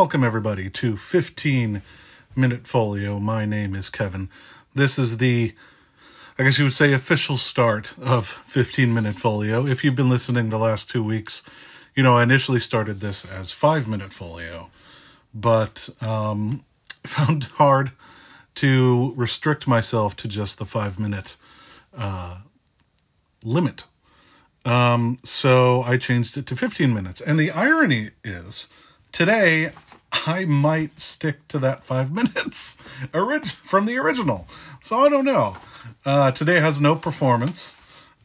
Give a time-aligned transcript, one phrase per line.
[0.00, 1.82] Welcome, everybody, to 15
[2.34, 3.18] Minute Folio.
[3.18, 4.30] My name is Kevin.
[4.74, 5.52] This is the,
[6.38, 9.66] I guess you would say, official start of 15 Minute Folio.
[9.66, 11.42] If you've been listening the last two weeks,
[11.94, 14.70] you know, I initially started this as 5 Minute Folio,
[15.34, 16.64] but um,
[17.04, 17.92] found hard
[18.54, 21.36] to restrict myself to just the 5 minute
[21.94, 22.38] uh,
[23.44, 23.84] limit.
[24.64, 27.20] Um, so I changed it to 15 minutes.
[27.20, 28.68] And the irony is,
[29.12, 29.72] today
[30.12, 32.76] I might stick to that five minutes
[33.52, 34.46] from the original.
[34.80, 35.56] So I don't know.
[36.04, 37.76] Uh, today has no performance.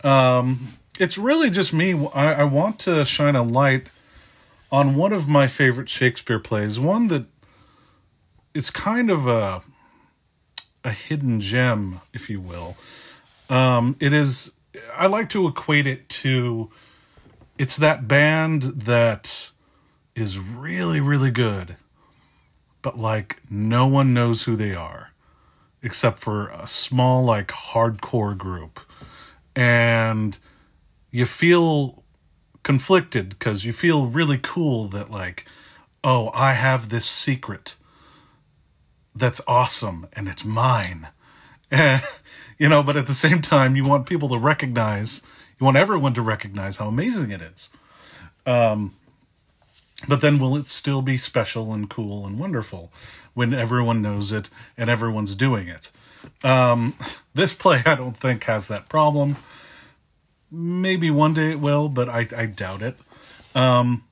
[0.04, 1.94] Um, it's really just me.
[2.14, 3.88] I, I want to shine a light
[4.72, 7.26] on one of my favorite Shakespeare plays, one that
[8.54, 9.62] is kind of a
[10.84, 12.78] a hidden gem, if you will.
[13.50, 14.54] Um, it is.
[14.94, 16.70] I like to equate it to.
[17.58, 19.52] It's that band that
[20.16, 21.78] is really, really good,
[22.86, 25.10] but like no one knows who they are
[25.82, 28.80] except for a small, like hardcore group.
[29.56, 30.38] And
[31.10, 32.04] you feel
[32.62, 35.48] conflicted because you feel really cool that, like,
[36.04, 37.76] oh, I have this secret
[39.16, 41.08] that's awesome and it's mine.
[41.72, 45.24] you know, but at the same time, you want people to recognize,
[45.60, 47.72] you want everyone to recognize how amazing it is.
[48.46, 48.96] Um,
[50.08, 52.92] but then will it still be special and cool and wonderful
[53.34, 55.92] when everyone knows it and everyone's doing it?
[56.44, 56.96] Um,
[57.34, 59.38] this play, I don't think, has that problem.
[60.52, 62.98] Maybe one day it will, but I, I doubt it.
[63.54, 64.04] Um,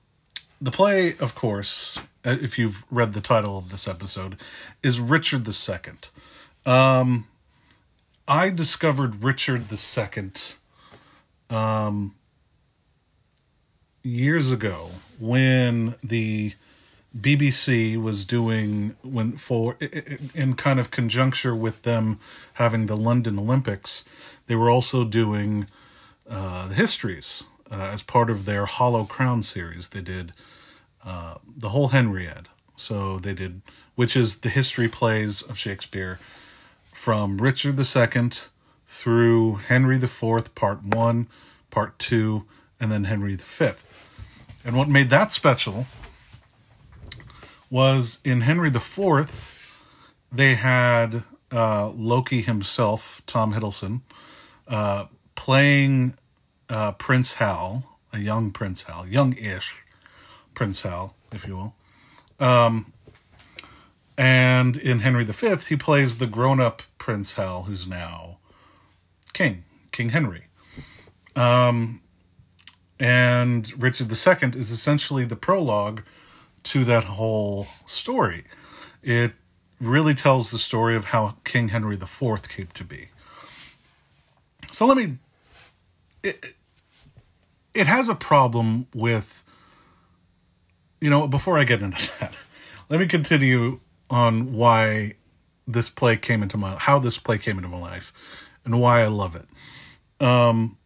[0.61, 4.37] the play, of course, uh, if you've read the title of this episode,
[4.81, 5.93] is Richard II.
[6.65, 7.27] Um,
[8.27, 10.31] I discovered Richard II
[11.49, 12.15] um,
[14.01, 14.89] years ago
[15.23, 16.51] when the
[17.17, 19.77] BBC was doing when for
[20.35, 22.19] in kind of conjuncture with them
[22.55, 24.03] having the London Olympics,
[24.47, 25.67] they were also doing
[26.29, 29.89] uh, the histories uh, as part of their Hollow Crown series.
[29.89, 30.33] They did
[31.05, 33.61] uh, the whole Henriade, so they did
[33.95, 36.19] which is the history plays of Shakespeare
[36.83, 38.31] from Richard II
[38.87, 41.27] through Henry IV, Part One,
[41.71, 42.43] Part Two,
[42.77, 43.92] and then Henry V.
[44.65, 45.85] And what made that special
[47.69, 49.29] was in Henry IV,
[50.31, 54.01] they had uh, Loki himself, Tom Hiddleston,
[54.67, 56.15] uh, playing
[56.69, 59.83] uh, Prince Hal, a young Prince Hal, young-ish
[60.53, 61.75] Prince Hal, if you will.
[62.39, 62.93] Um,
[64.17, 68.37] and in Henry V, he plays the grown-up Prince Hal, who's now
[69.33, 70.45] king, King Henry.
[71.35, 72.02] Um,
[72.99, 76.03] and Richard II is essentially the prologue
[76.63, 78.45] to that whole story.
[79.01, 79.33] It
[79.79, 83.09] really tells the story of how King Henry IV came to be.
[84.71, 85.17] So let me.
[86.23, 86.55] It,
[87.73, 89.43] it has a problem with.
[91.01, 92.33] You know, before I get into that,
[92.89, 95.15] let me continue on why
[95.67, 98.13] this play came into my how this play came into my life
[98.65, 99.47] and why I love it.
[100.23, 100.77] Um,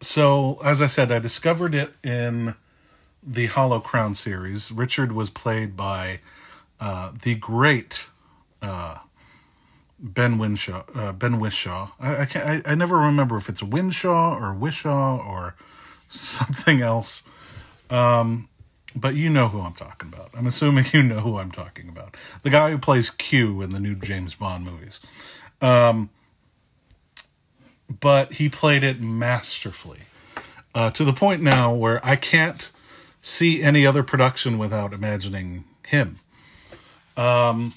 [0.00, 2.54] so as I said, I discovered it in
[3.22, 4.70] the Hollow Crown series.
[4.70, 6.20] Richard was played by
[6.80, 8.06] uh, the great
[8.62, 8.98] uh,
[9.98, 10.84] Ben Winshaw.
[10.94, 11.90] Uh, ben Whishaw.
[11.98, 15.54] I, I, can't, I, I never remember if it's Winshaw or Whishaw or
[16.08, 17.24] something else.
[17.90, 18.48] Um,
[18.94, 20.30] but you know who I'm talking about.
[20.34, 22.16] I'm assuming you know who I'm talking about.
[22.42, 25.00] The guy who plays Q in the new James Bond movies.
[25.60, 26.10] Um,
[27.88, 30.00] but he played it masterfully
[30.74, 32.68] uh, to the point now where I can't
[33.22, 36.18] see any other production without imagining him.
[37.16, 37.74] Um,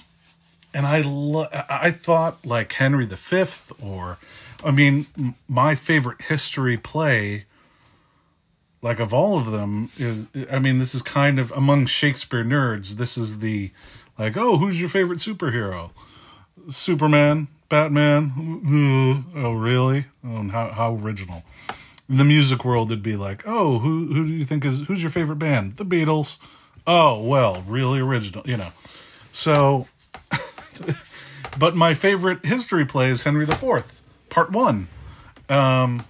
[0.74, 3.46] and I lo- I thought like Henry V
[3.82, 4.18] or
[4.64, 5.08] I mean
[5.48, 7.46] my favorite history play
[8.82, 12.96] like of all of them is I mean this is kind of among Shakespeare nerds
[12.96, 13.72] this is the
[14.18, 15.92] like oh who's your favorite superhero
[16.70, 19.24] Superman Batman.
[19.36, 19.79] Oh, really?
[20.50, 21.44] How how original.
[22.08, 25.02] In the music world, it'd be like, oh, who who do you think is who's
[25.02, 25.78] your favorite band?
[25.78, 26.40] The Beatles.
[26.88, 28.70] Oh, well, really original, you know.
[29.32, 29.88] So,
[31.60, 34.88] but my favorite history play is Henry IV, Part One.
[35.50, 36.04] Um,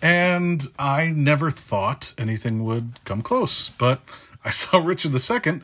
[0.00, 4.02] and I never thought anything would come close, but
[4.44, 5.60] I saw Richard II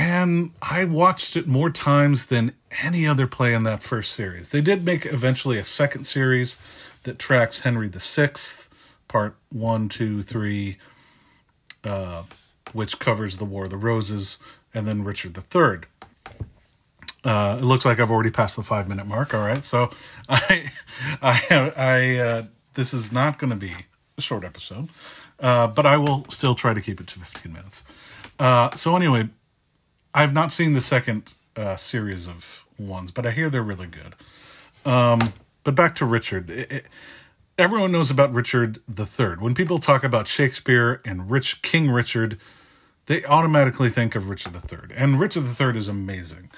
[0.00, 4.48] and I watched it more times than any other play in that first series.
[4.48, 6.56] They did make eventually a second series
[7.02, 8.30] that tracks Henry VI,
[9.08, 10.78] part one, two, three,
[11.84, 12.22] uh,
[12.72, 14.38] which covers the War of the Roses,
[14.72, 15.80] and then Richard III.
[17.22, 19.34] Uh, it looks like I've already passed the five minute mark.
[19.34, 19.90] All right, so
[20.30, 20.72] I,
[21.20, 23.74] I, I, uh, this is not going to be
[24.16, 24.88] a short episode,
[25.40, 27.84] uh, but I will still try to keep it to fifteen minutes.
[28.38, 29.28] Uh, so anyway,
[30.14, 34.14] I've not seen the second uh, series of ones, but I hear they're really good.
[34.84, 35.20] Um,
[35.64, 36.50] but back to Richard.
[36.50, 36.86] It, it,
[37.58, 39.36] everyone knows about Richard III.
[39.38, 42.38] When people talk about Shakespeare and Rich King Richard,
[43.06, 44.96] they automatically think of Richard III.
[44.96, 46.50] And Richard III is amazing.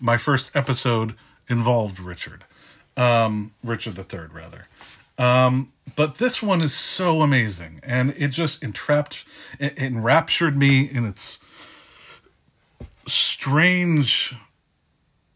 [0.00, 1.14] My first episode
[1.48, 2.44] involved Richard.
[2.96, 4.66] Um, Richard III, rather.
[5.16, 9.24] Um, but this one is so amazing, and it just entrapped,
[9.58, 11.44] it, it enraptured me in its
[13.12, 14.34] strange.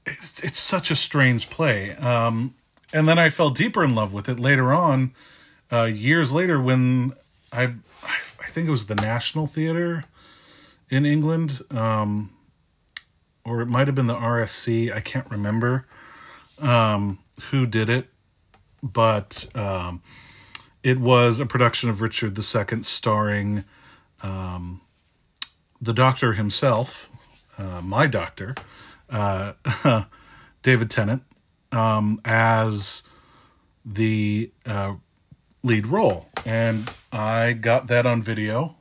[0.07, 1.93] It's, it's such a strange play.
[1.93, 2.55] Um,
[2.93, 5.15] and then I fell deeper in love with it later on,
[5.71, 7.15] uh, years later when
[7.53, 7.75] I,
[8.05, 10.05] I think it was the National Theatre
[10.91, 12.31] in England, um,
[13.45, 14.93] or it might have been the RSC.
[14.93, 15.87] I can't remember
[16.61, 17.19] um,
[17.51, 18.09] who did it,
[18.83, 20.03] but um,
[20.83, 23.65] it was a production of Richard II starring
[24.23, 24.81] um,
[25.81, 27.09] the doctor himself,
[27.58, 28.54] uh, my doctor,
[29.10, 29.52] uh,
[30.62, 31.22] David Tennant,
[31.70, 33.02] um, as
[33.84, 34.94] the uh,
[35.62, 38.76] lead role, and I got that on video,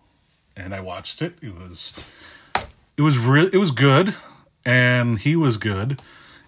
[0.56, 1.36] and I watched it.
[1.42, 1.94] It was
[2.98, 3.48] it was real.
[3.48, 4.16] It was good,
[4.66, 6.02] and he was good.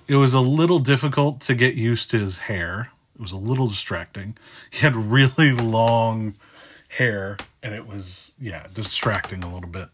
[0.08, 2.92] It was a little difficult to get used to his hair.
[3.16, 4.36] It was a little distracting.
[4.70, 6.36] He had really long
[6.90, 9.90] hair, and it was yeah distracting a little bit.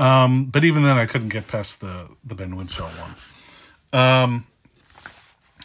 [0.00, 3.14] Um, but even then, I couldn't get past the the Ben Whishaw one.
[3.92, 4.46] Um,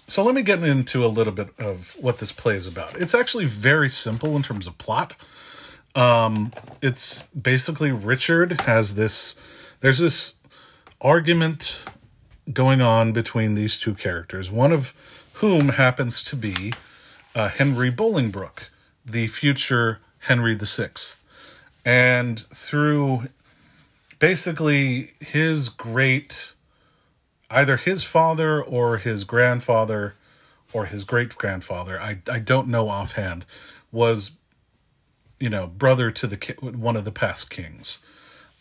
[0.07, 2.99] so let me get into a little bit of what this play is about.
[2.99, 5.15] It's actually very simple in terms of plot.
[5.95, 6.51] Um,
[6.81, 9.35] it's basically Richard has this.
[9.79, 10.33] There's this
[10.99, 11.85] argument
[12.51, 14.51] going on between these two characters.
[14.51, 14.93] One of
[15.35, 16.73] whom happens to be
[17.33, 18.69] uh, Henry Bolingbroke,
[19.05, 20.89] the future Henry VI.
[21.85, 23.29] And through
[24.19, 26.53] basically his great
[27.49, 30.15] either his father or his grandfather
[30.73, 33.45] or his great grandfather, I, I don't know offhand,
[33.91, 34.31] was,
[35.39, 38.03] you know, brother to the one of the past kings.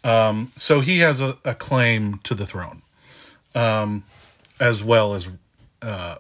[0.05, 2.83] Um, so he has a, a, claim to the throne,
[3.55, 4.05] um,
[4.61, 5.29] as well as
[5.81, 6.17] uh,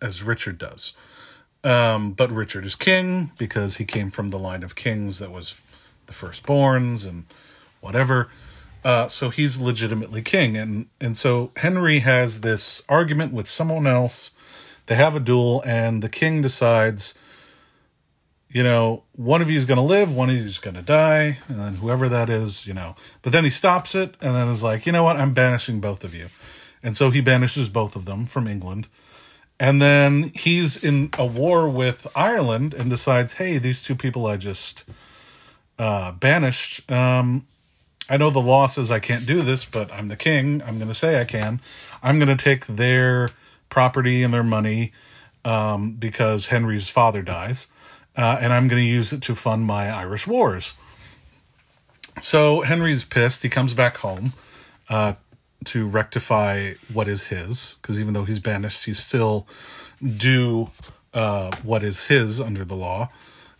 [0.00, 0.94] as Richard does.
[1.64, 5.60] Um, but Richard is king because he came from the line of kings that was
[6.06, 7.24] the firstborns and
[7.84, 8.28] whatever.
[8.82, 14.32] Uh, so he's legitimately king, and and so Henry has this argument with someone else.
[14.86, 17.18] They have a duel, and the king decides,
[18.50, 20.82] you know, one of you is going to live, one of you is going to
[20.82, 22.94] die, and then whoever that is, you know.
[23.22, 26.04] But then he stops it, and then is like, you know what, I'm banishing both
[26.04, 26.28] of you,
[26.82, 28.88] and so he banishes both of them from England.
[29.58, 34.36] And then he's in a war with Ireland and decides, hey, these two people I
[34.36, 34.84] just
[35.78, 37.46] uh, banished, um,
[38.08, 40.62] I know the law says I can't do this, but I'm the king.
[40.62, 41.60] I'm going to say I can.
[42.02, 43.30] I'm going to take their
[43.70, 44.92] property and their money
[45.44, 47.68] um, because Henry's father dies,
[48.16, 50.74] uh, and I'm going to use it to fund my Irish wars.
[52.20, 53.42] So Henry's pissed.
[53.42, 54.34] He comes back home
[54.88, 55.14] uh,
[55.64, 59.46] to rectify what is his, because even though he's banished, he's still
[60.02, 60.68] due
[61.14, 63.08] uh, what is his under the law.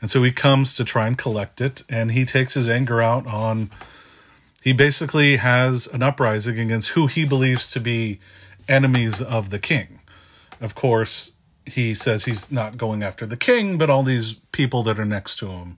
[0.01, 3.27] And so he comes to try and collect it, and he takes his anger out
[3.27, 3.71] on
[4.65, 8.19] he basically has an uprising against who he believes to be
[8.67, 10.01] enemies of the king.
[10.59, 11.35] Of course,
[11.67, 15.37] he says he's not going after the king, but all these people that are next
[15.41, 15.77] to him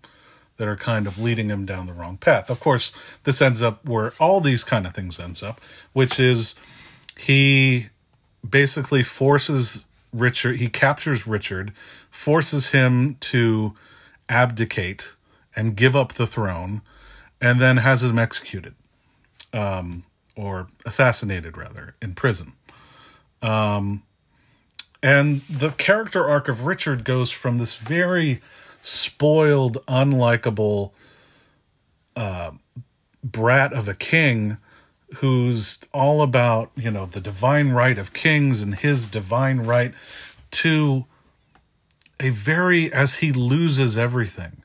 [0.56, 2.48] that are kind of leading him down the wrong path.
[2.48, 2.92] Of course,
[3.24, 5.60] this ends up where all these kind of things ends up,
[5.92, 6.54] which is
[7.18, 7.88] he
[8.48, 11.72] basically forces Richard, he captures Richard,
[12.08, 13.74] forces him to
[14.28, 15.14] abdicate
[15.56, 16.82] and give up the throne
[17.40, 18.74] and then has him executed
[19.52, 22.52] um, or assassinated rather in prison.
[23.42, 24.02] Um,
[25.02, 28.40] and the character arc of Richard goes from this very
[28.80, 30.92] spoiled, unlikable
[32.14, 32.52] uh,
[33.22, 34.58] brat of a king
[35.16, 39.94] who's all about, you know, the divine right of kings and his divine right
[40.50, 41.04] to
[42.18, 44.62] a very, as he loses everything,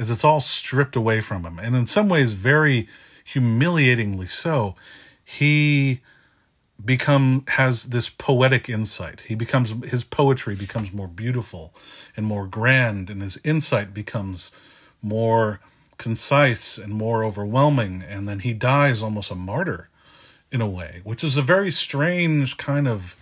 [0.00, 1.58] as it's all stripped away from him.
[1.58, 2.88] And in some ways, very
[3.22, 4.74] humiliatingly so,
[5.22, 6.00] he
[6.82, 9.20] become has this poetic insight.
[9.20, 11.74] He becomes his poetry becomes more beautiful
[12.16, 14.52] and more grand, and his insight becomes
[15.02, 15.60] more
[15.98, 19.90] concise and more overwhelming, and then he dies almost a martyr
[20.50, 23.16] in a way, which is a very strange kind of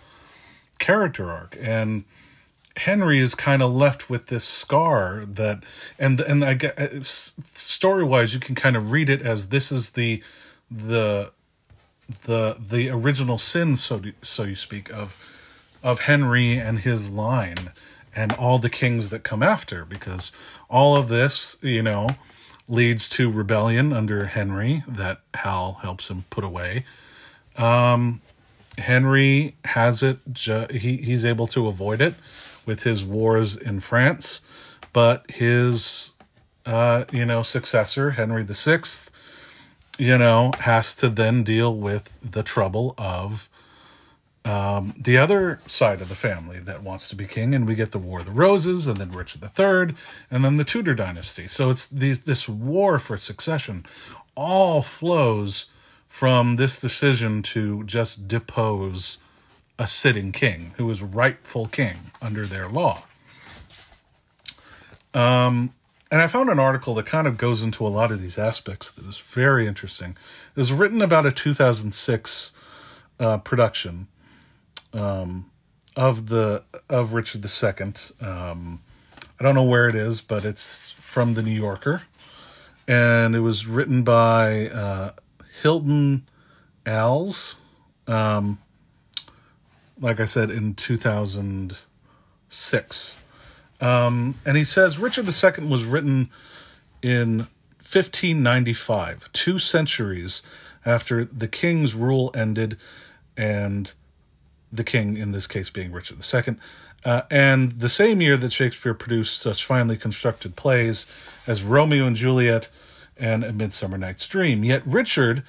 [0.77, 1.57] character arc.
[1.59, 2.05] And
[2.77, 5.63] Henry is kind of left with this scar that,
[5.97, 9.91] and and I guess story wise, you can kind of read it as this is
[9.91, 10.23] the
[10.71, 11.31] the
[12.23, 15.17] the the original sin, so to, so you speak of
[15.83, 17.71] of Henry and his line
[18.15, 20.31] and all the kings that come after, because
[20.69, 22.09] all of this, you know,
[22.67, 26.85] leads to rebellion under Henry that Hal helps him put away.
[27.57, 28.21] Um,
[28.77, 32.13] Henry has it; ju- he he's able to avoid it
[32.69, 34.41] with his wars in France,
[34.93, 36.13] but his
[36.67, 39.09] uh, you know successor Henry Sixth,
[39.97, 43.49] you know, has to then deal with the trouble of
[44.45, 47.91] um, the other side of the family that wants to be king, and we get
[47.91, 49.95] the War of the Roses, and then Richard III,
[50.29, 51.47] and then the Tudor dynasty.
[51.47, 53.83] So it's these, this war for succession
[54.35, 55.71] all flows
[56.07, 59.17] from this decision to just depose
[59.79, 63.03] a sitting king who is rightful king under their law.
[65.13, 65.73] Um,
[66.11, 68.91] and I found an article that kind of goes into a lot of these aspects
[68.91, 70.17] that is very interesting.
[70.55, 72.51] It was written about a 2006
[73.19, 74.07] uh, production
[74.93, 75.49] um,
[75.95, 77.93] of the of Richard II.
[78.21, 78.81] Um,
[79.39, 82.03] I don't know where it is, but it's from the New Yorker,
[82.87, 85.11] and it was written by uh,
[85.61, 86.27] Hilton
[86.85, 87.55] Als.
[88.07, 88.59] Um,
[90.01, 93.17] like I said, in 2006.
[93.81, 96.29] Um, and he says Richard II was written
[97.01, 97.47] in
[97.79, 100.43] 1595, two centuries
[100.85, 102.77] after the king's rule ended
[103.37, 103.93] and
[104.71, 106.55] the king, in this case, being Richard II,
[107.05, 111.05] uh, and the same year that Shakespeare produced such finely constructed plays
[111.47, 112.67] as Romeo and Juliet
[113.17, 114.63] and A Midsummer Night's Dream.
[114.63, 115.43] Yet Richard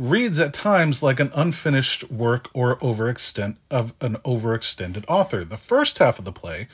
[0.00, 5.44] reads at times like an unfinished work or overextend of an overextended author.
[5.44, 6.68] The first half of the play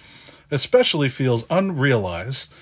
[0.48, 2.52] especially feels unrealized.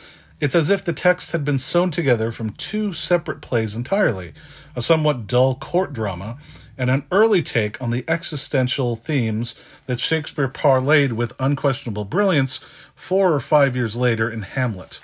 [0.41, 4.33] It's as if the text had been sewn together from two separate plays entirely,
[4.75, 6.39] a somewhat dull court drama
[6.79, 12.59] and an early take on the existential themes that Shakespeare parlayed with unquestionable brilliance
[12.95, 14.99] four or five years later in Hamlet.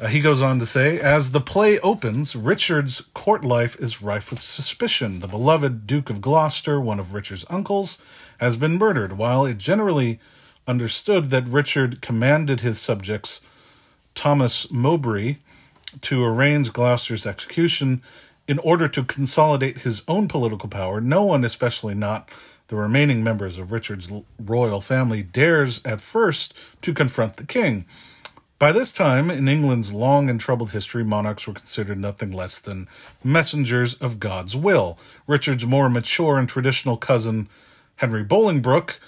[0.00, 4.30] Uh, he goes on to say, as the play opens, Richard's court life is rife
[4.30, 5.20] with suspicion.
[5.20, 7.98] The beloved Duke of Gloucester, one of Richard's uncles,
[8.38, 10.18] has been murdered, while it generally
[10.66, 13.42] understood that Richard commanded his subjects,
[14.14, 15.36] Thomas Mowbray,
[16.00, 18.00] to arrange Gloucester's execution
[18.48, 22.30] in order to consolidate his own political power, no one, especially not
[22.68, 27.84] the remaining members of Richard's royal family, dares at first to confront the king.
[28.60, 32.88] By this time, in England's long and troubled history, monarchs were considered nothing less than
[33.24, 34.98] messengers of God's will.
[35.26, 37.48] Richard's more mature and traditional cousin,
[37.96, 39.00] Henry Bolingbroke,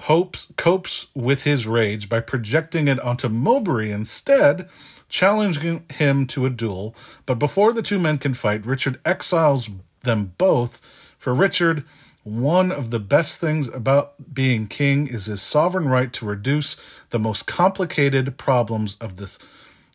[0.00, 4.68] hopes copes with his rage by projecting it onto Mowbray instead,
[5.08, 6.94] challenging him to a duel.
[7.24, 9.70] But before the two men can fight, Richard exiles
[10.02, 10.78] them both.
[11.16, 11.84] For Richard,
[12.30, 16.76] one of the best things about being king is his sovereign right to reduce
[17.10, 19.38] the most complicated problems of this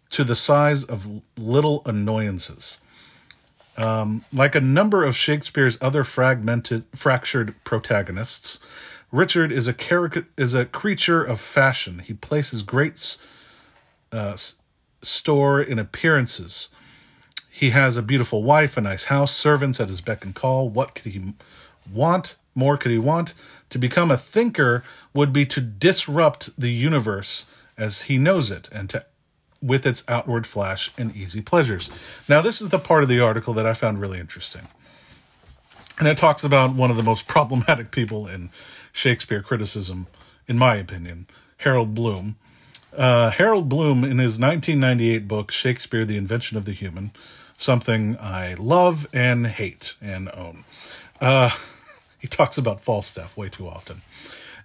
[0.09, 2.81] to the size of little annoyances.
[3.77, 8.59] Um, like a number of Shakespeare's other fragmented, fractured protagonists,
[9.11, 11.99] Richard is a caric- is a creature of fashion.
[11.99, 13.17] He places great
[14.11, 14.35] uh,
[15.01, 16.69] store in appearances.
[17.49, 20.67] He has a beautiful wife, a nice house, servants at his beck and call.
[20.67, 21.33] What could he
[21.91, 22.37] want?
[22.53, 23.33] More could he want?
[23.71, 28.89] To become a thinker would be to disrupt the universe as he knows it and
[28.91, 29.05] to
[29.61, 31.89] with its outward flash and easy pleasures.
[32.29, 34.67] Now, this is the part of the article that I found really interesting.
[35.97, 38.49] And it talks about one of the most problematic people in
[38.91, 40.07] Shakespeare criticism,
[40.47, 41.27] in my opinion,
[41.57, 42.35] Harold Bloom.
[42.95, 47.11] Uh, Harold Bloom, in his 1998 book, Shakespeare, The Invention of the Human,
[47.57, 50.63] something I love and hate and own.
[51.19, 51.49] Uh,
[52.25, 54.01] he talks about Falstaff way too often.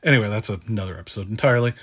[0.03, 1.75] Anyway, that's another episode entirely.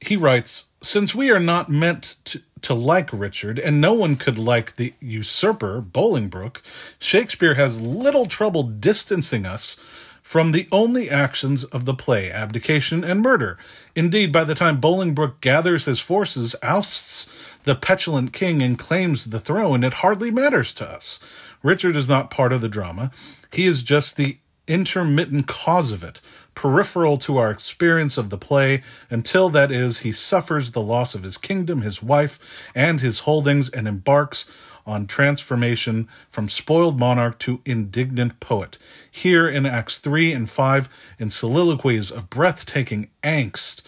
[0.00, 4.38] He writes Since we are not meant to, to like Richard, and no one could
[4.38, 6.62] like the usurper, Bolingbroke,
[6.98, 9.74] Shakespeare has little trouble distancing us
[10.22, 13.58] from the only actions of the play, abdication and murder.
[13.94, 17.28] Indeed, by the time Bolingbroke gathers his forces, ousts
[17.64, 21.20] the petulant king, and claims the throne, it hardly matters to us.
[21.62, 23.10] Richard is not part of the drama.
[23.52, 26.20] He is just the intermittent cause of it,
[26.54, 31.22] peripheral to our experience of the play, until that is, he suffers the loss of
[31.22, 34.50] his kingdom, his wife, and his holdings, and embarks
[34.86, 38.76] on transformation from spoiled monarch to indignant poet.
[39.10, 43.82] Here in Acts 3 and 5, in soliloquies of breathtaking angst,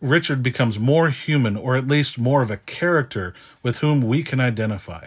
[0.00, 4.40] Richard becomes more human, or at least more of a character with whom we can
[4.40, 5.06] identify.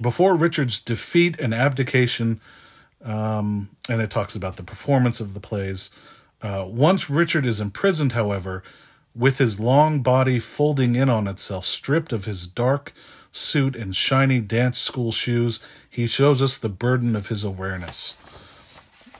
[0.00, 2.40] Before Richard's defeat and abdication,
[3.04, 5.90] um, and it talks about the performance of the plays.
[6.42, 8.62] Uh, once Richard is imprisoned, however,
[9.14, 12.92] with his long body folding in on itself, stripped of his dark
[13.30, 18.16] suit and shiny dance school shoes, he shows us the burden of his awareness.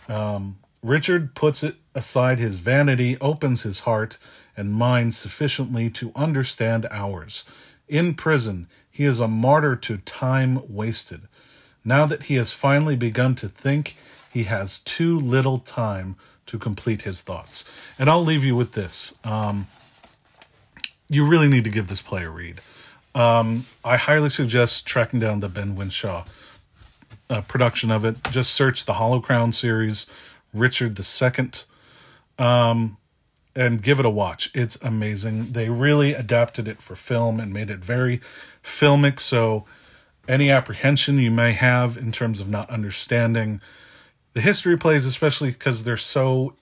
[0.09, 4.19] Um, Richard puts it aside his vanity, opens his heart
[4.57, 7.45] and mind sufficiently to understand ours.
[7.89, 11.23] In prison, he is a martyr to time wasted.
[11.85, 13.97] Now that he has finally begun to think,
[14.33, 17.65] he has too little time to complete his thoughts.
[17.99, 19.15] And I'll leave you with this.
[19.25, 19.67] Um,
[21.09, 22.61] you really need to give this play a read.
[23.15, 26.25] Um, I highly suggest tracking down the Ben Winshaw
[27.31, 28.17] uh, production of it.
[28.31, 30.07] Just search the Hollow Crown series,
[30.53, 31.51] Richard II,
[32.39, 32.97] um,
[33.55, 34.51] and give it a watch.
[34.55, 35.53] It's amazing.
[35.53, 38.21] They really adapted it for film and made it very
[38.63, 39.21] filmic.
[39.21, 39.65] So,
[40.29, 43.61] any apprehension you may have in terms of not understanding
[44.33, 46.55] the history plays, especially because they're so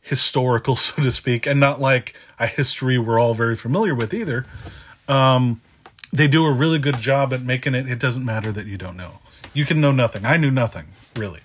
[0.00, 4.46] historical, so to speak, and not like a history we're all very familiar with either.
[5.08, 5.60] Um,
[6.12, 7.88] they do a really good job at making it.
[7.88, 9.18] It doesn't matter that you don't know.
[9.52, 10.24] You can know nothing.
[10.24, 10.86] I knew nothing
[11.16, 11.40] really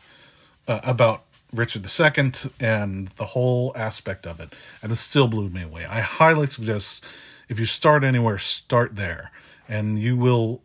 [0.67, 4.53] uh, about Richard II and the whole aspect of it,
[4.83, 5.85] and it still blew me away.
[5.85, 7.03] I highly suggest
[7.47, 9.31] if you start anywhere, start there,
[9.67, 10.61] and you will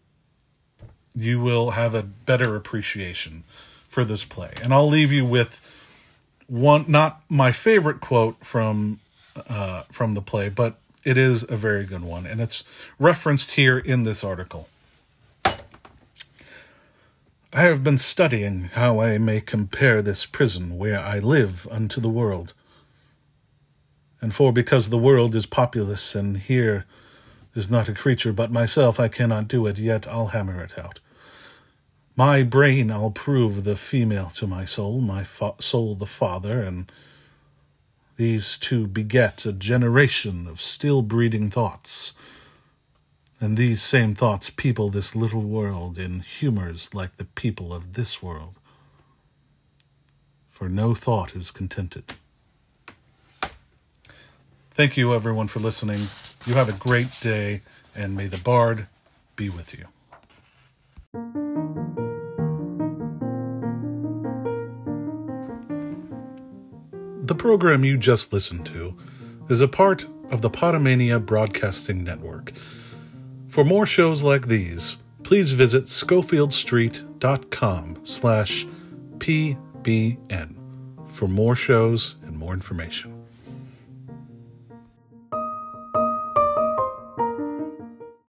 [1.15, 3.45] you will have a better appreciation
[3.89, 4.53] for this play.
[4.63, 5.61] And I'll leave you with
[6.47, 9.01] one not my favorite quote from
[9.49, 12.65] uh, from the play, but it is a very good one, and it's
[12.99, 14.69] referenced here in this article.
[17.53, 22.09] I have been studying how I may compare this prison where I live unto the
[22.09, 22.53] world.
[24.21, 26.85] And for because the world is populous, and here
[27.55, 31.01] is not a creature but myself, I cannot do it, yet I'll hammer it out.
[32.17, 36.91] My brain I'll prove the female to my soul, my fa- soul the father, and
[38.17, 42.13] these two beget a generation of still breeding thoughts
[43.45, 48.23] and these same thoughts people this little world in humors like the people of this
[48.23, 48.59] world.
[50.51, 52.15] For no thought is contented.
[54.71, 56.01] Thank you, everyone, for listening.
[56.47, 57.63] You have a great day,
[57.97, 58.87] and may the Bard
[59.35, 59.87] be with you.
[67.25, 68.95] The program you just listened to
[69.49, 72.53] is a part of the Potomania Broadcasting Network.
[73.49, 78.67] For more shows like these, please visit schofieldstreet.com slash
[79.17, 80.55] pbn
[81.07, 83.14] for more shows and more information.